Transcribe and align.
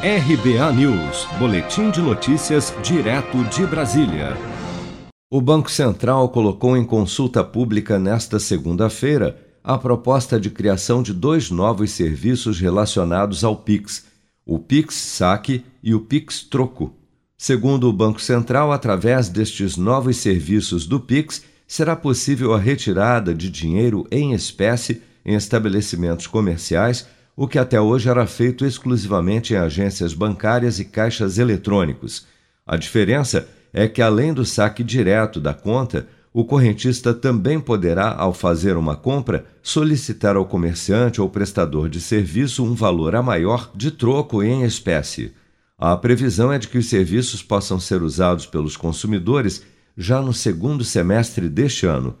RBA 0.00 0.72
News, 0.74 1.26
Boletim 1.40 1.90
de 1.90 2.00
Notícias, 2.00 2.72
direto 2.84 3.42
de 3.46 3.66
Brasília. 3.66 4.36
O 5.28 5.40
Banco 5.40 5.68
Central 5.68 6.28
colocou 6.28 6.76
em 6.76 6.84
consulta 6.84 7.42
pública 7.42 7.98
nesta 7.98 8.38
segunda-feira 8.38 9.36
a 9.64 9.76
proposta 9.76 10.38
de 10.38 10.50
criação 10.50 11.02
de 11.02 11.12
dois 11.12 11.50
novos 11.50 11.90
serviços 11.90 12.60
relacionados 12.60 13.42
ao 13.42 13.56
PIX, 13.56 14.04
o 14.46 14.60
PIX 14.60 14.94
Saque 14.94 15.64
e 15.82 15.92
o 15.92 16.00
PIX 16.02 16.44
Troco. 16.44 16.94
Segundo 17.36 17.88
o 17.88 17.92
Banco 17.92 18.20
Central, 18.20 18.70
através 18.70 19.28
destes 19.28 19.76
novos 19.76 20.18
serviços 20.18 20.86
do 20.86 21.00
PIX, 21.00 21.42
será 21.66 21.96
possível 21.96 22.54
a 22.54 22.58
retirada 22.60 23.34
de 23.34 23.50
dinheiro 23.50 24.06
em 24.12 24.32
espécie 24.32 25.02
em 25.26 25.34
estabelecimentos 25.34 26.28
comerciais 26.28 27.04
o 27.40 27.46
que 27.46 27.56
até 27.56 27.80
hoje 27.80 28.08
era 28.08 28.26
feito 28.26 28.66
exclusivamente 28.66 29.54
em 29.54 29.56
agências 29.56 30.12
bancárias 30.12 30.80
e 30.80 30.84
caixas 30.84 31.38
eletrônicos. 31.38 32.26
A 32.66 32.76
diferença 32.76 33.46
é 33.72 33.86
que, 33.86 34.02
além 34.02 34.34
do 34.34 34.44
saque 34.44 34.82
direto 34.82 35.38
da 35.38 35.54
conta, 35.54 36.08
o 36.32 36.44
correntista 36.44 37.14
também 37.14 37.60
poderá, 37.60 38.12
ao 38.12 38.34
fazer 38.34 38.76
uma 38.76 38.96
compra, 38.96 39.46
solicitar 39.62 40.34
ao 40.34 40.46
comerciante 40.46 41.20
ou 41.20 41.30
prestador 41.30 41.88
de 41.88 42.00
serviço 42.00 42.64
um 42.64 42.74
valor 42.74 43.14
a 43.14 43.22
maior 43.22 43.70
de 43.72 43.92
troco 43.92 44.42
em 44.42 44.64
espécie. 44.64 45.32
A 45.78 45.96
previsão 45.96 46.52
é 46.52 46.58
de 46.58 46.66
que 46.66 46.76
os 46.76 46.88
serviços 46.88 47.40
possam 47.40 47.78
ser 47.78 48.02
usados 48.02 48.46
pelos 48.46 48.76
consumidores 48.76 49.62
já 49.96 50.20
no 50.20 50.32
segundo 50.32 50.82
semestre 50.82 51.48
deste 51.48 51.86
ano. 51.86 52.16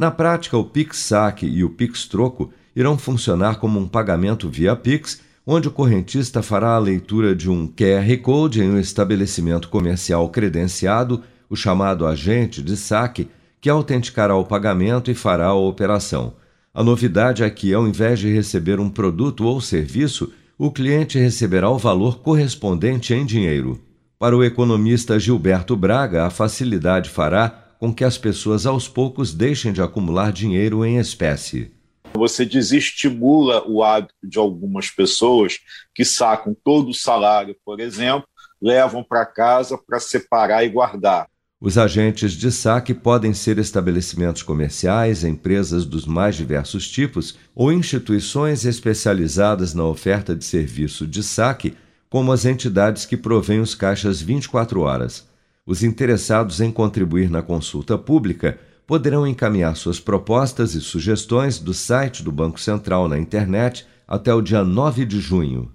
Na 0.00 0.10
prática, 0.10 0.56
o 0.56 0.64
Pix 0.64 0.96
Saque 0.96 1.44
e 1.44 1.62
o 1.62 1.68
Pix 1.68 2.06
Troco 2.06 2.50
irão 2.74 2.96
funcionar 2.96 3.56
como 3.56 3.78
um 3.78 3.86
pagamento 3.86 4.48
via 4.48 4.74
Pix, 4.74 5.20
onde 5.46 5.68
o 5.68 5.70
correntista 5.70 6.40
fará 6.42 6.70
a 6.70 6.78
leitura 6.78 7.36
de 7.36 7.50
um 7.50 7.68
QR 7.68 8.16
Code 8.22 8.62
em 8.62 8.70
um 8.70 8.80
estabelecimento 8.80 9.68
comercial 9.68 10.26
credenciado, 10.30 11.22
o 11.50 11.54
chamado 11.54 12.06
agente 12.06 12.62
de 12.62 12.78
saque, 12.78 13.28
que 13.60 13.68
autenticará 13.68 14.34
o 14.34 14.46
pagamento 14.46 15.10
e 15.10 15.14
fará 15.14 15.48
a 15.48 15.54
operação. 15.54 16.32
A 16.72 16.82
novidade 16.82 17.42
é 17.42 17.50
que, 17.50 17.74
ao 17.74 17.86
invés 17.86 18.20
de 18.20 18.32
receber 18.32 18.80
um 18.80 18.88
produto 18.88 19.44
ou 19.44 19.60
serviço, 19.60 20.32
o 20.56 20.70
cliente 20.70 21.18
receberá 21.18 21.68
o 21.68 21.76
valor 21.76 22.20
correspondente 22.20 23.12
em 23.12 23.26
dinheiro. 23.26 23.78
Para 24.18 24.34
o 24.34 24.42
economista 24.42 25.20
Gilberto 25.20 25.76
Braga, 25.76 26.24
a 26.24 26.30
facilidade 26.30 27.10
fará 27.10 27.59
com 27.80 27.94
que 27.94 28.04
as 28.04 28.18
pessoas 28.18 28.66
aos 28.66 28.86
poucos 28.86 29.32
deixem 29.32 29.72
de 29.72 29.80
acumular 29.80 30.30
dinheiro 30.30 30.84
em 30.84 30.98
espécie. 30.98 31.72
Você 32.12 32.44
desestimula 32.44 33.66
o 33.66 33.82
hábito 33.82 34.14
de 34.22 34.38
algumas 34.38 34.90
pessoas 34.90 35.58
que 35.94 36.04
sacam 36.04 36.54
todo 36.62 36.90
o 36.90 36.94
salário, 36.94 37.56
por 37.64 37.80
exemplo, 37.80 38.28
levam 38.60 39.02
para 39.02 39.24
casa 39.24 39.78
para 39.78 39.98
separar 39.98 40.62
e 40.62 40.68
guardar. 40.68 41.26
Os 41.58 41.78
agentes 41.78 42.32
de 42.32 42.52
saque 42.52 42.92
podem 42.92 43.32
ser 43.32 43.58
estabelecimentos 43.58 44.42
comerciais, 44.42 45.24
empresas 45.24 45.86
dos 45.86 46.04
mais 46.04 46.36
diversos 46.36 46.90
tipos 46.90 47.38
ou 47.54 47.72
instituições 47.72 48.66
especializadas 48.66 49.72
na 49.72 49.84
oferta 49.84 50.36
de 50.36 50.44
serviço 50.44 51.06
de 51.06 51.22
saque, 51.22 51.74
como 52.10 52.32
as 52.32 52.44
entidades 52.44 53.06
que 53.06 53.16
provêm 53.16 53.60
os 53.60 53.74
caixas 53.74 54.20
24 54.20 54.80
horas. 54.80 55.29
Os 55.70 55.84
interessados 55.84 56.60
em 56.60 56.68
contribuir 56.72 57.30
na 57.30 57.42
consulta 57.42 57.96
pública 57.96 58.58
poderão 58.88 59.24
encaminhar 59.24 59.76
suas 59.76 60.00
propostas 60.00 60.74
e 60.74 60.80
sugestões 60.80 61.60
do 61.60 61.72
site 61.72 62.24
do 62.24 62.32
Banco 62.32 62.58
Central 62.58 63.08
na 63.08 63.16
internet 63.16 63.86
até 64.04 64.34
o 64.34 64.42
dia 64.42 64.64
9 64.64 65.04
de 65.04 65.20
junho. 65.20 65.70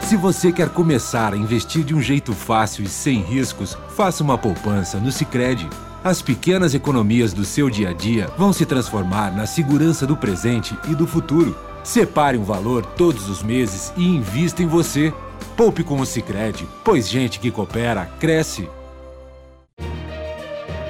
Se 0.00 0.16
você 0.16 0.50
quer 0.50 0.70
começar 0.70 1.34
a 1.34 1.36
investir 1.36 1.84
de 1.84 1.94
um 1.94 2.02
jeito 2.02 2.32
fácil 2.32 2.82
e 2.82 2.88
sem 2.88 3.20
riscos, 3.20 3.78
faça 3.90 4.24
uma 4.24 4.36
poupança 4.36 4.98
no 4.98 5.12
Sicredi. 5.12 5.68
As 6.02 6.20
pequenas 6.20 6.74
economias 6.74 7.32
do 7.32 7.44
seu 7.44 7.70
dia 7.70 7.90
a 7.90 7.92
dia 7.92 8.26
vão 8.36 8.52
se 8.52 8.66
transformar 8.66 9.30
na 9.30 9.46
segurança 9.46 10.04
do 10.04 10.16
presente 10.16 10.76
e 10.90 10.96
do 10.96 11.06
futuro. 11.06 11.56
Separe 11.84 12.36
um 12.36 12.42
valor 12.42 12.84
todos 12.84 13.28
os 13.28 13.40
meses 13.44 13.92
e 13.96 14.04
invista 14.04 14.64
em 14.64 14.66
você. 14.66 15.14
Poupe 15.56 15.84
com 15.84 16.00
o 16.00 16.06
Sicredi, 16.06 16.66
pois 16.82 17.08
gente 17.08 17.38
que 17.38 17.52
coopera 17.52 18.06
cresce 18.18 18.68